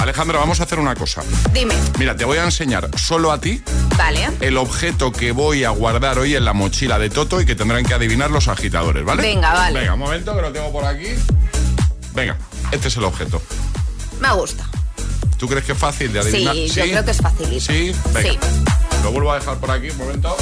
Alejandra, 0.02 0.40
vamos 0.40 0.60
a 0.60 0.64
hacer 0.64 0.80
una 0.80 0.96
cosa. 0.96 1.22
Dime. 1.54 1.76
Mira, 2.00 2.16
te 2.16 2.26
voy 2.26 2.40
a 2.40 2.44
enseñar 2.46 2.90
solo 2.98 3.32
a 3.32 3.40
ti 3.40 3.62
Vale. 3.96 4.28
El 4.40 4.58
objeto 4.58 5.12
que 5.12 5.34
voy 5.34 5.66
a 5.66 5.70
guardar 5.70 6.18
hoy 6.18 6.36
en 6.36 6.46
la 6.46 6.54
mochila 6.54 6.98
de 6.98 7.12
Toto 7.12 7.40
y 7.40 7.46
que 7.46 7.54
tendrán 7.54 7.86
que 7.86 7.94
adivinar 7.94 8.32
los 8.32 8.48
agitadores, 8.48 9.06
¿vale? 9.06 9.22
Venga, 9.22 9.54
vale. 9.54 9.82
Venga, 9.82 9.94
un 9.94 10.00
momento 10.00 10.36
que 10.36 10.42
lo 10.42 10.52
tengo 10.52 10.72
por 10.72 10.84
aquí. 10.84 11.10
Venga, 12.16 12.36
este 12.72 12.88
es 12.88 12.98
el 12.98 13.04
objeto. 13.04 13.40
Me 14.20 14.32
gusta. 14.34 14.68
¿Tú 15.38 15.48
crees 15.48 15.64
que 15.64 15.74
es 15.74 15.78
fácil 15.78 16.12
de 16.12 16.22
adivinar? 16.22 16.56
Sí, 16.56 16.70
yo 16.70 16.86
creo 16.86 17.06
que 17.06 17.12
es 17.12 17.22
facilito. 17.22 17.72
Sí, 17.72 17.94
venga. 18.14 18.32
Sí. 18.32 18.40
Lo 19.04 19.12
vuelvo 19.12 19.32
a 19.32 19.36
dejar 19.38 19.58
por 19.58 19.70
aquí 19.70 19.92
un 19.92 19.98
momento. 20.00 20.36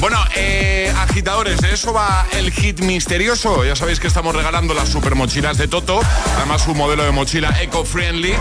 Bueno, 0.00 0.18
eh, 0.36 0.92
agitadores, 0.98 1.60
de 1.62 1.72
eso 1.72 1.92
va 1.92 2.26
el 2.32 2.52
hit 2.52 2.80
misterioso. 2.80 3.64
Ya 3.64 3.74
sabéis 3.74 3.98
que 3.98 4.06
estamos 4.06 4.34
regalando 4.34 4.74
las 4.74 4.90
super 4.90 5.14
mochilas 5.14 5.56
de 5.56 5.66
Toto. 5.66 6.00
Además, 6.36 6.66
un 6.66 6.76
modelo 6.76 7.04
de 7.04 7.10
mochila 7.10 7.56
eco-friendly, 7.62 8.34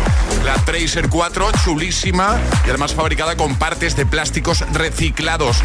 la 0.43 0.55
Tracer 0.65 1.07
4, 1.07 1.51
chulísima 1.63 2.37
y 2.65 2.69
además 2.69 2.93
fabricada 2.93 3.37
con 3.37 3.55
partes 3.55 3.95
de 3.95 4.05
plásticos 4.05 4.61
reciclados. 4.73 5.57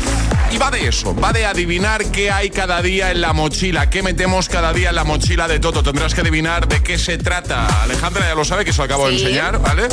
Y 0.53 0.59
va 0.59 0.70
de 0.70 0.87
eso, 0.87 1.16
va 1.16 1.33
de 1.33 1.47
adivinar 1.47 2.05
qué 2.12 2.31
hay 2.31 2.51
cada 2.51 2.81
día 2.81 3.11
en 3.11 3.20
la 3.20 3.33
mochila, 3.33 3.91
qué 3.91 4.03
metemos 4.03 4.49
cada 4.49 4.72
día 4.72 4.91
en 4.91 4.95
la 4.95 5.05
mochila 5.05 5.49
de 5.49 5.59
Toto. 5.59 5.83
Tendrás 5.83 6.14
que 6.14 6.20
adivinar 6.20 6.68
de 6.68 6.81
qué 6.81 6.97
se 6.97 7.18
trata. 7.18 7.83
Alejandra 7.83 8.29
ya 8.29 8.35
lo 8.37 8.45
sabe, 8.45 8.64
que 8.64 8.72
se 8.72 8.79
lo 8.79 8.85
acabo 8.85 9.09
de 9.09 9.14
enseñar, 9.14 9.59
¿vale? 9.59 9.89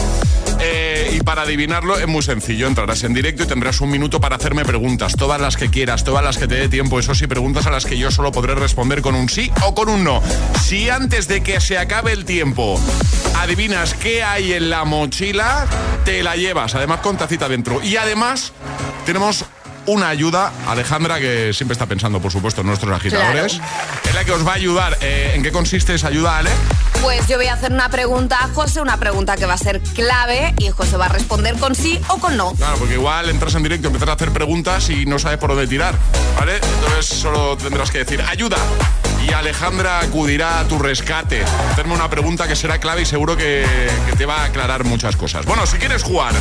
Eh, 0.59 1.17
y 1.17 1.23
para 1.23 1.43
adivinarlo 1.43 1.97
es 1.97 2.07
muy 2.07 2.21
sencillo. 2.21 2.67
Entrarás 2.67 3.03
en 3.03 3.13
directo 3.13 3.43
y 3.43 3.47
tendrás 3.47 3.81
un 3.81 3.89
minuto 3.89 4.19
para 4.19 4.35
hacerme 4.35 4.65
preguntas. 4.65 5.15
Todas 5.17 5.39
las 5.39 5.57
que 5.57 5.69
quieras, 5.69 6.03
todas 6.03 6.23
las 6.23 6.37
que 6.37 6.47
te 6.47 6.55
dé 6.55 6.69
tiempo. 6.69 6.99
Eso 6.99 7.15
sí, 7.15 7.27
preguntas 7.27 7.65
a 7.65 7.71
las 7.71 7.85
que 7.85 7.97
yo 7.97 8.11
solo 8.11 8.31
podré 8.31 8.55
responder 8.55 9.01
con 9.01 9.15
un 9.15 9.29
sí 9.29 9.51
o 9.65 9.75
con 9.75 9.89
un 9.89 10.03
no. 10.03 10.21
Si 10.63 10.89
antes 10.89 11.27
de 11.27 11.41
que 11.41 11.59
se 11.59 11.77
acabe 11.77 12.11
el 12.11 12.25
tiempo 12.25 12.79
adivinas 13.37 13.93
qué 13.93 14.23
hay 14.23 14.53
en 14.53 14.69
la 14.69 14.85
mochila, 14.85 15.67
te 16.03 16.23
la 16.23 16.35
llevas. 16.35 16.75
Además 16.75 16.99
con 16.99 17.17
tacita 17.17 17.49
dentro. 17.49 17.83
Y 17.83 17.97
además 17.97 18.53
tenemos 19.05 19.45
una 19.87 20.09
ayuda, 20.09 20.51
Alejandra, 20.67 21.19
que 21.19 21.53
siempre 21.53 21.73
está 21.73 21.85
pensando, 21.85 22.19
por 22.19 22.31
supuesto, 22.31 22.61
en 22.61 22.67
nuestros 22.67 22.95
agitadores, 22.95 23.59
en 24.07 24.15
la 24.15 24.23
que 24.23 24.31
os 24.31 24.45
va 24.45 24.51
a 24.51 24.55
ayudar. 24.55 24.97
Eh, 25.01 25.33
¿En 25.35 25.43
qué 25.43 25.51
consiste 25.51 25.95
esa 25.95 26.07
ayuda, 26.07 26.37
Ale? 26.37 26.49
Pues 27.01 27.27
yo 27.27 27.37
voy 27.37 27.47
a 27.47 27.53
hacer 27.53 27.71
una 27.71 27.89
pregunta 27.89 28.37
a 28.43 28.47
José, 28.47 28.81
una 28.81 28.97
pregunta 28.97 29.35
que 29.35 29.45
va 29.45 29.53
a 29.53 29.57
ser 29.57 29.81
clave 29.81 30.53
y 30.57 30.69
José 30.69 30.97
va 30.97 31.05
a 31.05 31.09
responder 31.09 31.55
con 31.57 31.75
sí 31.75 31.99
o 32.07 32.17
con 32.17 32.35
no. 32.37 32.53
Claro, 32.53 32.77
porque 32.77 32.95
igual 32.95 33.29
entras 33.29 33.53
en 33.55 33.63
directo, 33.63 33.87
empiezas 33.87 34.09
a 34.09 34.13
hacer 34.13 34.31
preguntas 34.31 34.89
y 34.89 35.05
no 35.05 35.19
sabes 35.19 35.37
por 35.37 35.49
dónde 35.49 35.67
tirar, 35.67 35.95
¿vale? 36.39 36.55
Entonces 36.55 37.05
solo 37.05 37.57
tendrás 37.57 37.91
que 37.91 37.99
decir 37.99 38.21
ayuda 38.21 38.57
y 39.27 39.33
Alejandra 39.33 39.99
acudirá 39.99 40.59
a 40.59 40.67
tu 40.67 40.79
rescate. 40.79 41.43
Hacerme 41.71 41.93
una 41.93 42.09
pregunta 42.09 42.47
que 42.47 42.55
será 42.55 42.79
clave 42.79 43.03
y 43.03 43.05
seguro 43.05 43.35
que, 43.35 43.65
que, 44.05 44.15
te 44.15 44.25
va 44.25 44.41
a 44.41 44.45
aclarar 44.45 44.83
muchas 44.83 45.15
cosas. 45.15 45.45
Bueno, 45.45 45.65
si 45.65 45.77
quieres 45.77 46.03
jugar 46.03 46.33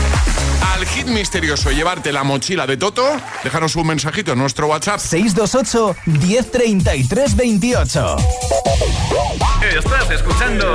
al 0.75 0.87
hit 0.87 1.07
misterioso 1.07 1.71
y 1.71 1.77
llevarte 1.77 2.13
la 2.13 2.25
mochila 2.25 2.67
de 2.67 2.77
Toto, 2.77 3.05
déjanos 3.43 3.77
un 3.77 3.87
mensajito 3.87 4.33
en 4.33 4.39
nuestro 4.39 4.67
WhatsApp. 4.67 4.99
628 4.99 5.97
1033 6.07 7.37
28 7.37 8.17
Estás 9.77 10.11
escuchando 10.11 10.75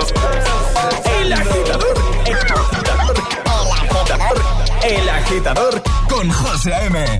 El 1.20 1.34
agitador. 1.34 1.94
El 2.26 2.36
agitador. 2.36 3.14
El 3.84 3.90
agitador. 3.90 4.60
El 4.84 5.10
agitador 5.10 5.84
con 6.08 6.30
José 6.30 6.74
A.M. 6.74 7.20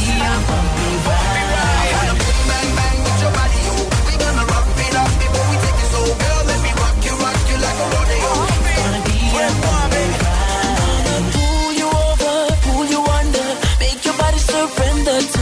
surrender 14.67 15.19
to 15.33 15.40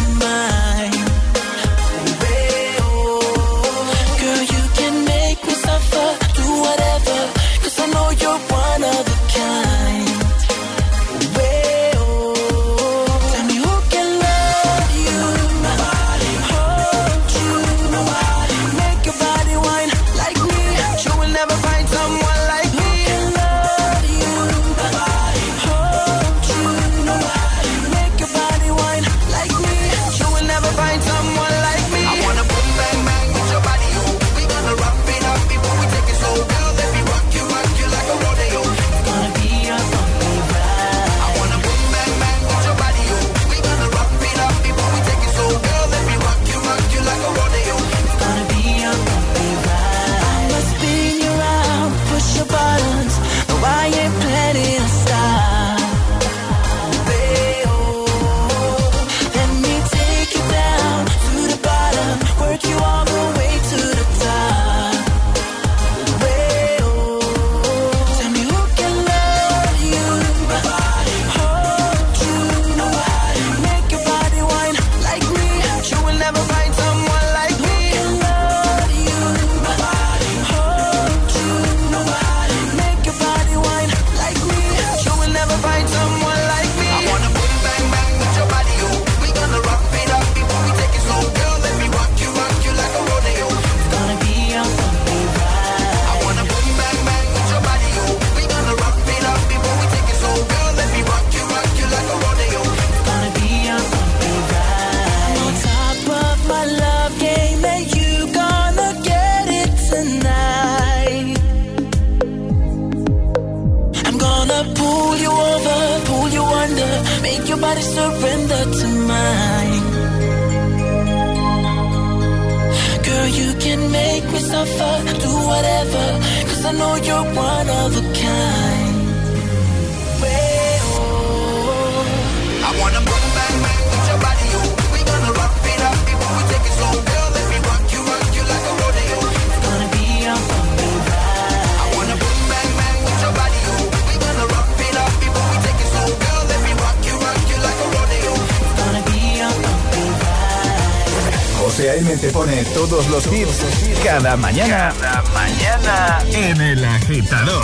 José 151.80 151.92
A.M. 151.92 152.18
te 152.18 152.30
pone 152.32 152.62
todos 152.74 153.08
los 153.08 153.26
hits 153.28 153.64
cada 154.04 154.36
mañana. 154.36 154.92
Cada 155.00 155.24
mañana 155.32 156.22
en 156.34 156.60
El 156.60 156.84
Agitador. 156.84 157.64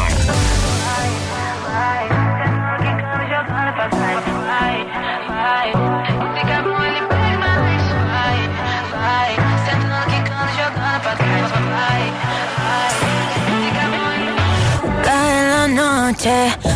Cae 15.03 15.49
la 15.49 15.67
noche, 15.67 16.57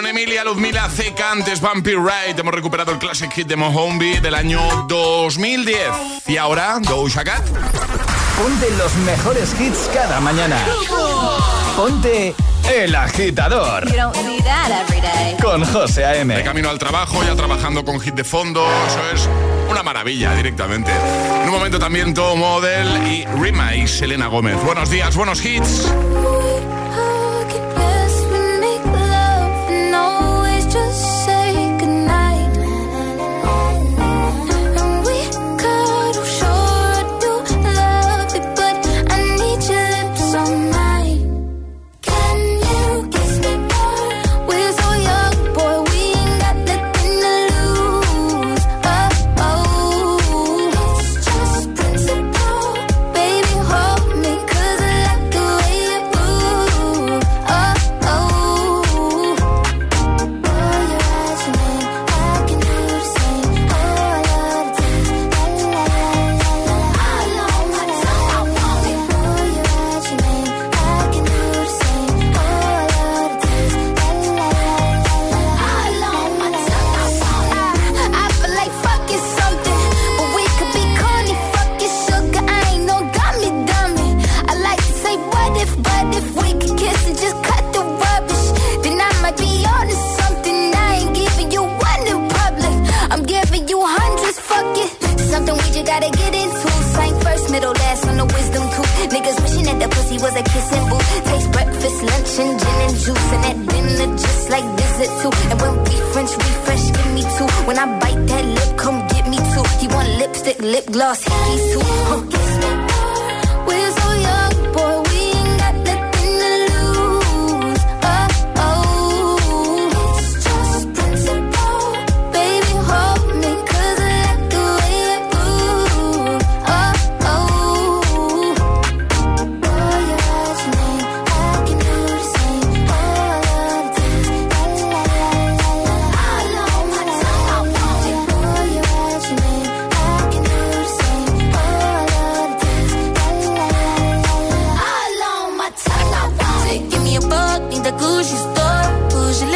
con 0.00 0.06
Emilia 0.06 0.44
Luzmila 0.44 0.88
Ceca, 0.88 1.30
antes 1.30 1.60
Vampire 1.60 1.98
Ride. 1.98 2.40
Hemos 2.40 2.54
recuperado 2.54 2.90
el 2.92 2.98
classic 2.98 3.30
hit 3.32 3.46
de 3.46 3.54
Mohombi 3.56 4.18
del 4.20 4.34
año 4.34 4.86
2010. 4.88 5.76
Y 6.26 6.38
ahora, 6.38 6.78
Doja 6.80 7.22
Cat. 7.22 7.44
Ponte 8.40 8.70
los 8.78 8.94
mejores 9.04 9.54
hits 9.60 9.90
cada 9.92 10.18
mañana. 10.20 10.56
Ponte 11.76 12.34
El 12.72 12.94
Agitador 12.94 13.86
You 13.90 13.96
don't 13.96 14.16
see 14.16 14.40
that 14.40 14.70
every 14.70 15.02
day. 15.02 15.36
con 15.36 15.66
José 15.66 16.06
A.M. 16.06 16.34
De 16.34 16.44
camino 16.44 16.70
al 16.70 16.78
trabajo, 16.78 17.22
ya 17.22 17.36
trabajando 17.36 17.84
con 17.84 18.00
hit 18.00 18.14
de 18.14 18.24
fondo. 18.24 18.66
Eso 18.86 19.00
es 19.12 19.28
una 19.68 19.82
maravilla 19.82 20.34
directamente. 20.34 20.90
En 21.42 21.46
un 21.46 21.54
momento 21.54 21.78
también 21.78 22.14
Todo 22.14 22.36
Model 22.36 23.06
y 23.06 23.26
Rima 23.38 23.74
y 23.74 23.86
Selena 23.86 24.28
Gómez. 24.28 24.56
Buenos 24.64 24.88
días, 24.88 25.14
buenos 25.14 25.44
hits. 25.44 25.92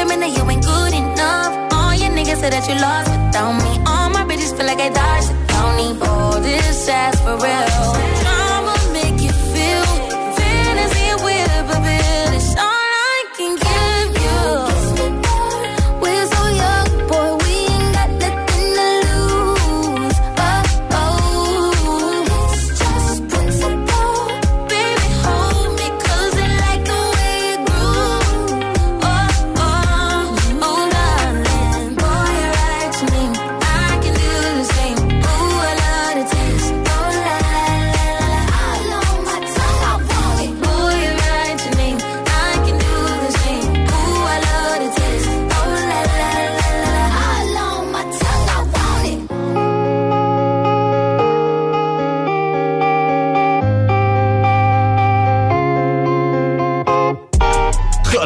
women 0.05 0.21
that 0.21 0.37
you 0.37 0.45
ain't 0.51 0.63
good 0.63 0.93
enough. 0.93 1.73
All 1.73 1.95
your 1.95 2.11
niggas 2.11 2.41
say 2.41 2.51
that 2.51 2.69
you 2.69 2.77
lost 2.77 3.09
without 3.11 3.55
me. 3.65 3.73
All 3.89 4.11
my 4.11 4.25
bitches 4.29 4.55
feel 4.57 4.67
like 4.67 4.81
I 4.81 4.91
died. 4.91 5.25
Don't 5.49 5.77
need 5.81 6.03
all 6.07 6.41
this 6.41 6.89
ass 6.89 7.21
for 7.23 7.37
real. 7.37 7.94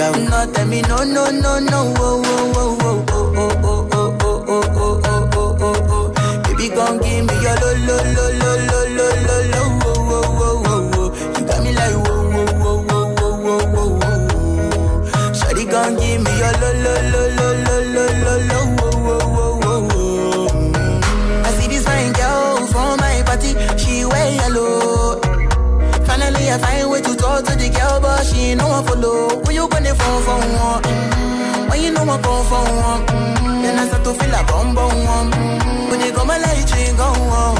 oh. 0.00 0.12
No 0.30 0.52
tell 0.52 0.66
me 0.66 0.82
no, 0.82 0.96
no, 1.04 1.30
no, 1.30 1.58
no, 1.58 1.94
oh, 1.96 2.22
oh, 2.24 2.52
oh, 2.54 3.06
oh, 3.10 3.32
oh, 3.38 3.58
oh, 3.62 3.88
oh, 3.92 3.92
oh, 3.92 4.16
oh, 4.20 4.46
oh, 4.48 4.64
oh, 4.76 5.00
oh, 5.04 5.30
oh, 5.34 5.56
oh, 5.60 6.12
oh. 6.18 6.42
Baby, 6.44 6.68
gon' 6.74 6.98
give 6.98 7.24
me 7.26 7.34
your 7.42 7.56
lo, 7.56 7.70
lo, 7.86 8.37
for 32.48 32.64
one? 32.64 33.02
I 33.78 33.86
start 33.86 34.04
to 34.04 34.12
feel 34.14 34.34
a 34.34 34.42
bum 34.44 34.74
bum 34.74 35.04
one. 35.04 35.30
When 35.90 36.00
you 36.00 36.12
come 36.12 36.28
my 36.28 36.38
light, 36.38 36.72
go 36.96 37.04
on. 37.04 37.57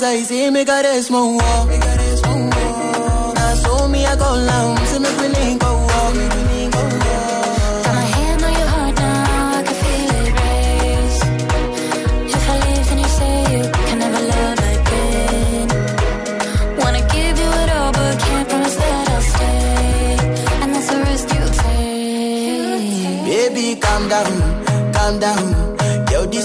danza 0.00 0.14
y 0.14 0.24
si 0.24 0.50
me 0.50 0.64
cares 0.64 1.10
moonwalk. 1.10 1.68
Me 1.68 1.78
cares 1.78 2.22
moonwalk. 2.26 3.38
Asumía 3.38 4.16
con 4.18 4.46
la 4.46 4.64
me 5.00 5.65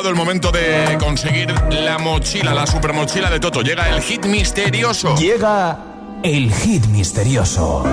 llegado 0.00 0.08
el 0.08 0.16
momento 0.16 0.50
de 0.50 0.96
conseguir 0.98 1.52
la 1.70 1.98
mochila, 1.98 2.54
la 2.54 2.66
super 2.66 2.94
mochila 2.94 3.28
de 3.28 3.38
Toto. 3.38 3.60
Llega 3.60 3.86
el 3.94 4.00
hit 4.00 4.24
misterioso. 4.24 5.14
Llega 5.16 5.76
el 6.22 6.50
hit 6.54 6.86
misterioso. 6.86 7.84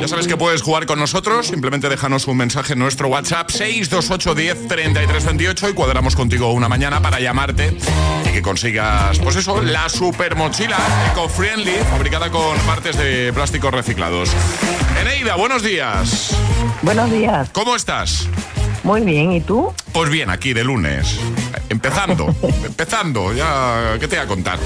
Ya 0.00 0.08
sabes 0.08 0.26
que 0.26 0.38
puedes 0.38 0.62
jugar 0.62 0.86
con 0.86 0.98
nosotros, 0.98 1.48
simplemente 1.48 1.90
déjanos 1.90 2.26
un 2.26 2.38
mensaje 2.38 2.72
en 2.72 2.78
nuestro 2.78 3.08
WhatsApp 3.08 3.50
628 3.50 4.34
10 4.34 4.68
33 4.68 5.24
28 5.26 5.68
y 5.68 5.72
cuadramos 5.74 6.16
contigo 6.16 6.50
una 6.52 6.70
mañana 6.70 7.02
para 7.02 7.20
llamarte 7.20 7.76
y 8.26 8.32
que 8.32 8.40
consigas, 8.40 9.18
pues 9.18 9.36
eso, 9.36 9.60
la 9.60 9.90
super 9.90 10.36
mochila 10.36 10.78
eco-friendly 11.12 11.76
fabricada 11.90 12.30
con 12.30 12.56
partes 12.60 12.96
de 12.96 13.30
plásticos 13.34 13.72
reciclados. 13.72 14.30
Eneida, 15.02 15.36
buenos 15.36 15.62
días. 15.62 16.34
Buenos 16.80 17.10
días. 17.10 17.50
¿Cómo 17.52 17.76
estás? 17.76 18.26
Muy 18.82 19.02
bien, 19.02 19.32
¿y 19.32 19.40
tú? 19.40 19.72
Pues 19.92 20.10
bien, 20.10 20.30
aquí 20.30 20.52
de 20.52 20.64
lunes. 20.64 21.18
Empezando, 21.68 22.34
empezando, 22.64 23.32
ya, 23.32 23.96
¿qué 24.00 24.08
te 24.08 24.16
voy 24.16 24.24
a 24.24 24.28
contar? 24.28 24.58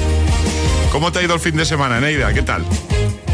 ¿Cómo 0.91 1.13
te 1.13 1.19
ha 1.19 1.23
ido 1.23 1.35
el 1.35 1.41
fin 1.41 1.57
de 1.57 1.65
semana, 1.67 1.99
Eneida? 1.99 2.33
¿Qué 2.33 2.43
tal? 2.43 2.65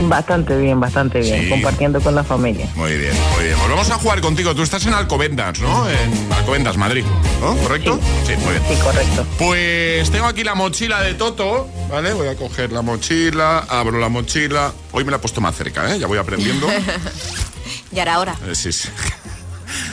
Bastante 0.08 0.56
bien, 0.58 0.80
bastante 0.80 1.20
bien, 1.20 1.44
Sí. 1.44 1.48
compartiendo 1.48 2.00
con 2.00 2.16
la 2.16 2.24
familia. 2.24 2.66
Muy 2.74 2.96
bien, 2.96 3.12
muy 3.36 3.44
bien. 3.44 3.56
Pues 3.56 3.70
vamos 3.70 3.88
a 3.90 3.94
jugar 3.94 4.20
contigo. 4.20 4.52
Tú 4.52 4.62
estás 4.62 4.84
en 4.86 4.94
Alcobendas, 4.94 5.60
¿no? 5.60 5.88
En 5.88 6.32
Alcobendas, 6.32 6.76
Madrid, 6.76 7.04
¿no? 7.40 7.54
¿Correcto? 7.58 8.00
Sí, 8.26 8.32
muy 8.38 8.50
bien. 8.54 8.62
Sí, 8.68 8.74
correcto. 8.82 9.24
Pues 9.38 10.10
tengo 10.10 10.26
aquí 10.26 10.42
la 10.42 10.56
mochila 10.56 11.00
de 11.02 11.14
Toto, 11.14 11.68
¿vale? 11.88 12.12
Voy 12.14 12.26
a 12.26 12.34
coger 12.34 12.72
la 12.72 12.82
mochila, 12.82 13.58
abro 13.68 14.00
la 14.00 14.08
mochila. 14.08 14.72
Hoy 14.90 15.04
me 15.04 15.12
la 15.12 15.18
he 15.18 15.20
puesto 15.20 15.40
más 15.40 15.54
cerca, 15.54 15.94
¿eh? 15.94 16.00
Ya 16.00 16.08
voy 16.08 16.18
aprendiendo. 16.18 16.66
y 17.92 17.98
ahora, 18.00 18.14
ahora. 18.14 18.34
Eh, 18.48 18.56
sí, 18.56 18.72
sí. 18.72 18.88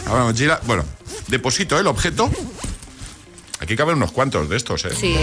Abro 0.09 0.19
la 0.19 0.25
mochila. 0.25 0.59
Bueno, 0.65 0.83
deposito 1.27 1.79
el 1.79 1.87
objeto. 1.87 2.29
Aquí 3.59 3.75
caben 3.75 3.95
unos 3.95 4.11
cuantos 4.11 4.49
de 4.49 4.57
estos, 4.57 4.85
¿eh? 4.85 4.89
Sí. 4.99 5.15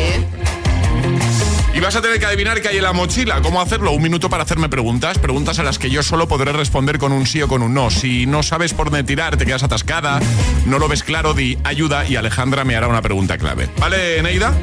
Y 1.74 1.80
vas 1.80 1.96
a 1.96 2.00
tener 2.00 2.18
que 2.18 2.26
adivinar 2.26 2.62
qué 2.62 2.68
hay 2.68 2.76
en 2.76 2.84
la 2.84 2.92
mochila. 2.92 3.42
¿Cómo 3.42 3.60
hacerlo? 3.60 3.90
Un 3.92 4.02
minuto 4.02 4.30
para 4.30 4.44
hacerme 4.44 4.68
preguntas. 4.68 5.18
Preguntas 5.18 5.58
a 5.58 5.62
las 5.62 5.78
que 5.78 5.90
yo 5.90 6.02
solo 6.02 6.28
podré 6.28 6.52
responder 6.52 6.98
con 6.98 7.12
un 7.12 7.26
sí 7.26 7.42
o 7.42 7.48
con 7.48 7.62
un 7.62 7.74
no. 7.74 7.90
Si 7.90 8.26
no 8.26 8.42
sabes 8.42 8.72
por 8.72 8.90
dónde 8.90 9.04
tirar, 9.04 9.36
te 9.36 9.44
quedas 9.44 9.62
atascada, 9.62 10.20
no 10.64 10.78
lo 10.78 10.88
ves 10.88 11.02
claro, 11.02 11.34
di 11.34 11.58
ayuda 11.64 12.06
y 12.06 12.16
Alejandra 12.16 12.64
me 12.64 12.76
hará 12.76 12.88
una 12.88 13.02
pregunta 13.02 13.36
clave. 13.36 13.68
¿Vale, 13.78 14.22
Neida? 14.22 14.54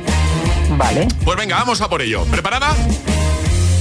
Vale. 0.77 1.07
Pues 1.23 1.37
venga, 1.37 1.57
vamos 1.57 1.81
a 1.81 1.89
por 1.89 2.01
ello. 2.01 2.23
¿Preparada? 2.25 2.75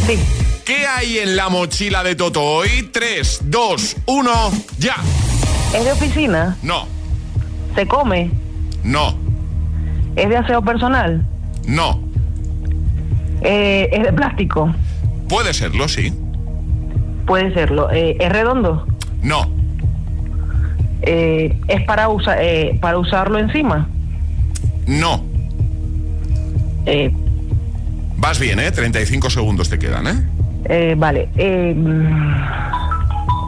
Sí. 0.06 0.18
¿Qué 0.64 0.86
hay 0.86 1.18
en 1.18 1.36
la 1.36 1.48
mochila 1.48 2.02
de 2.02 2.14
Toto 2.16 2.42
hoy? 2.42 2.90
3, 2.92 3.40
2, 3.44 3.96
1, 4.06 4.52
ya. 4.78 4.96
¿Es 5.74 5.84
de 5.84 5.92
oficina? 5.92 6.56
No, 6.62 6.86
¿Se 7.74 7.86
come? 7.86 8.30
no, 8.84 9.14
¿Es 10.16 10.28
de 10.28 10.36
aseo 10.36 10.62
personal? 10.62 11.24
no. 11.66 12.00
Eh, 13.44 13.88
¿Es 13.92 14.02
de 14.04 14.12
plástico? 14.12 14.72
Puede 15.28 15.52
serlo, 15.52 15.88
sí. 15.88 16.12
Puede 17.26 17.52
serlo. 17.54 17.90
Eh, 17.90 18.16
¿Es 18.20 18.28
redondo? 18.30 18.86
No, 19.22 19.50
Eh, 21.04 21.58
¿Es 21.66 21.82
para, 21.84 22.08
usa- 22.08 22.40
eh, 22.40 22.78
para 22.80 22.98
usarlo 22.98 23.38
encima? 23.38 23.88
no. 24.86 25.24
Eh, 26.86 27.10
Vas 28.16 28.38
bien, 28.38 28.60
¿eh? 28.60 28.70
35 28.70 29.28
segundos 29.30 29.68
te 29.68 29.78
quedan, 29.80 30.06
¿eh? 30.06 30.14
eh, 30.66 30.94
vale. 30.96 31.28
Mm, 31.74 32.32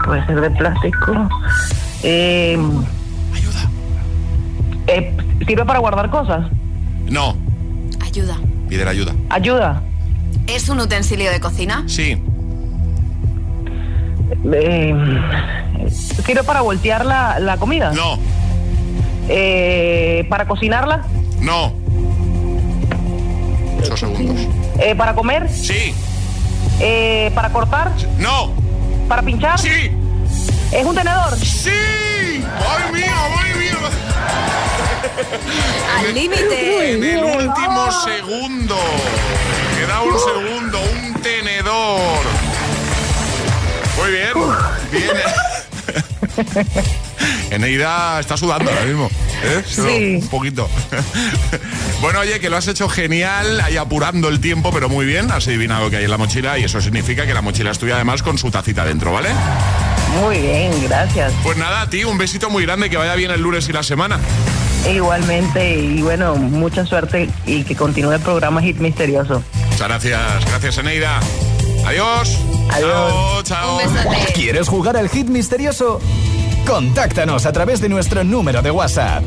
puede 0.05 0.27
ser 0.27 0.41
de 0.41 0.51
plástico. 0.51 1.29
Eh, 2.07 2.59
eh, 4.87 5.17
¿Sirve 5.47 5.65
para 5.65 5.79
guardar 5.79 6.11
cosas? 6.11 6.47
No. 7.07 7.35
Ayuda. 8.01 8.37
Pide 8.69 8.85
la 8.85 8.91
ayuda. 8.91 9.15
¿Ayuda? 9.31 9.83
¿Es 10.47 10.69
un 10.69 10.81
utensilio 10.81 11.31
de 11.31 11.41
cocina? 11.41 11.85
Sí. 11.87 12.19
Eh, 14.53 14.95
¿Sirve 15.91 16.43
para 16.45 16.61
voltear 16.61 17.07
la, 17.07 17.39
la 17.41 17.57
comida? 17.57 17.93
No. 17.93 18.19
Eh, 19.29 20.27
¿Para 20.29 20.47
cocinarla? 20.47 21.07
No. 21.41 21.73
8 23.81 23.97
segundos. 23.97 24.37
Eh, 24.79 24.95
¿Para 24.95 25.15
comer? 25.15 25.49
Sí. 25.51 25.95
Eh, 26.81 27.31
¿Para 27.35 27.51
cortar? 27.51 27.93
No. 28.19 28.51
¿Para 29.09 29.23
pinchar? 29.23 29.59
Sí. 29.59 29.91
¿Es 30.73 30.85
un 30.85 30.95
tenedor? 30.95 31.37
¡Sí! 31.39 31.71
¡Ay, 31.71 32.93
mío, 32.93 33.13
ay, 33.39 33.55
mío! 33.59 33.79
Al 35.99 36.15
límite. 36.15 36.95
En 36.95 37.05
el 37.05 37.25
último 37.25 37.91
segundo. 38.05 38.77
Queda 39.79 40.01
un 40.03 40.19
segundo, 40.19 40.81
un 40.81 41.23
tenedor. 41.23 42.25
Muy 43.97 44.11
bien, 44.11 44.33
bien. 44.91 45.17
Eneida 47.51 48.21
está 48.21 48.37
sudando 48.37 48.71
ahora 48.71 48.85
mismo. 48.85 49.11
¿eh? 49.45 49.63
Sí. 49.67 50.19
Un 50.23 50.29
poquito. 50.29 50.69
bueno, 52.01 52.21
oye, 52.21 52.41
que 52.41 52.51
lo 52.51 52.57
has 52.57 52.67
hecho 52.67 52.89
genial, 52.89 53.61
ahí 53.61 53.77
apurando 53.77 54.29
el 54.29 54.41
tiempo, 54.41 54.73
pero 54.73 54.89
muy 54.89 55.07
bien. 55.07 55.31
Has 55.31 55.47
adivinado 55.47 55.91
que 55.91 55.99
hay 55.99 56.05
en 56.05 56.11
la 56.11 56.19
mochila 56.19 56.59
y 56.59 56.65
eso 56.65 56.81
significa 56.81 57.27
que 57.27 57.35
la 57.35 57.43
mochila 57.43 57.71
es 57.71 57.79
tuya 57.79 57.95
además 57.95 58.23
con 58.23 58.39
su 58.39 58.51
tacita 58.51 58.85
dentro, 58.85 59.13
¿vale? 59.13 59.29
Muy 60.21 60.39
bien, 60.39 60.73
gracias. 60.85 61.33
Pues 61.43 61.57
nada, 61.57 61.83
a 61.83 61.91
ti 61.91 62.05
un 62.05 62.19
besito 62.19 62.51
muy 62.51 62.65
grande, 62.65 62.91
que 62.91 62.97
vaya 62.97 63.15
bien 63.15 63.31
el 63.31 63.41
lunes 63.41 63.69
y 63.69 63.73
la 63.73 63.83
semana. 63.83 64.19
Igualmente, 64.93 65.79
y 65.79 66.03
bueno, 66.03 66.37
mucha 66.37 66.85
suerte 66.85 67.31
y 67.47 67.65
que 67.65 67.75
continúe 67.75 68.13
el 68.13 68.21
programa 68.21 68.61
Hit 68.61 68.79
Misterioso. 68.79 69.43
Muchas 69.71 69.89
gracias, 69.89 70.45
gracias 70.47 70.79
Eneida. 70.79 71.21
Adiós. 71.87 72.39
Adiós. 72.71 73.43
Chao, 73.43 73.43
chao. 73.43 73.79
Un 73.79 73.95
besote. 73.95 74.33
¿Quieres 74.35 74.69
jugar 74.69 74.97
al 74.97 75.09
hit 75.09 75.27
misterioso? 75.29 76.01
Contáctanos 76.67 77.45
a 77.45 77.53
través 77.53 77.81
de 77.81 77.89
nuestro 77.89 78.25
número 78.25 78.63
de 78.63 78.71
WhatsApp. 78.71 79.23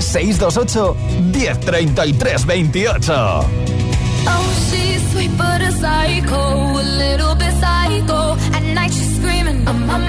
628 0.00 0.96
1033 1.32 2.46
28. 2.46 3.40
Oh, 4.26 4.52
she's 4.70 5.02
sweet 5.12 5.30
but 5.36 5.60
a 5.60 5.70
psycho, 5.72 6.78
a 6.78 6.82
little 6.82 7.34
bit 7.34 7.52
psycho. 7.60 8.36
At 8.54 8.62
night 8.74 8.92
she's 8.92 9.16
screaming, 9.16 9.66
I'm 9.68 9.88
on 9.90 10.07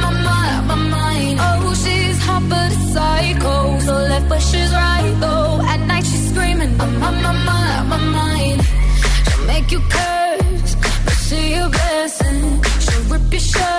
but 4.28 4.42
she's 4.42 4.72
right 4.72 5.16
though. 5.20 5.62
At 5.72 5.80
night 5.88 6.06
she's 6.06 6.30
screaming, 6.30 6.74
I'm 6.82 7.04
on 7.04 7.16
my 7.28 7.34
mind, 7.50 7.90
my 7.90 7.98
mind. 7.98 8.62
She'll 9.28 9.46
make 9.46 9.72
you 9.72 9.82
curse, 9.96 10.76
but 11.06 11.18
she 11.26 11.54
a 11.54 11.70
blessing. 11.70 12.64
She'll 12.84 13.04
rip 13.12 13.32
your 13.32 13.40
shirt, 13.40 13.79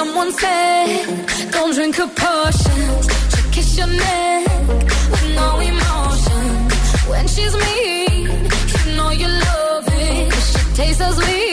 someone 0.00 0.32
said, 0.32 1.50
don't 1.50 1.74
drink 1.74 1.94
her 1.96 2.10
potions. 2.24 3.04
She'll 3.30 3.50
kiss 3.56 3.76
your 3.76 3.86
neck 3.86 4.68
with 5.12 5.26
no 5.40 5.48
emotion. 5.72 6.44
When 7.10 7.24
she's 7.28 7.54
mean, 7.64 8.28
you 8.72 8.96
know 8.96 9.10
you 9.22 9.28
love 9.28 9.84
it. 9.88 10.32
She 10.50 10.60
tastes 10.78 11.02
so 11.02 11.10
sweet. 11.18 11.49